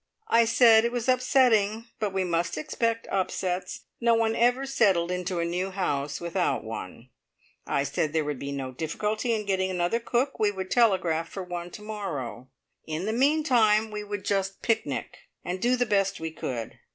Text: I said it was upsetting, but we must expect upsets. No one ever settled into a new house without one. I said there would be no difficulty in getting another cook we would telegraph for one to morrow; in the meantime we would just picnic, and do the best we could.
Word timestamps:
I 0.29 0.45
said 0.45 0.83
it 0.83 0.91
was 0.91 1.07
upsetting, 1.07 1.85
but 1.99 2.11
we 2.11 2.23
must 2.23 2.57
expect 2.57 3.07
upsets. 3.11 3.81
No 3.99 4.15
one 4.15 4.35
ever 4.35 4.65
settled 4.65 5.11
into 5.11 5.37
a 5.39 5.45
new 5.45 5.69
house 5.69 6.19
without 6.19 6.63
one. 6.63 7.09
I 7.67 7.83
said 7.83 8.11
there 8.11 8.23
would 8.25 8.39
be 8.39 8.51
no 8.51 8.71
difficulty 8.71 9.31
in 9.31 9.45
getting 9.45 9.69
another 9.69 9.99
cook 9.99 10.39
we 10.39 10.49
would 10.49 10.71
telegraph 10.71 11.29
for 11.29 11.43
one 11.43 11.69
to 11.69 11.83
morrow; 11.83 12.47
in 12.87 13.05
the 13.05 13.13
meantime 13.13 13.91
we 13.91 14.03
would 14.03 14.25
just 14.25 14.63
picnic, 14.63 15.19
and 15.45 15.61
do 15.61 15.75
the 15.75 15.85
best 15.85 16.19
we 16.19 16.31
could. 16.31 16.79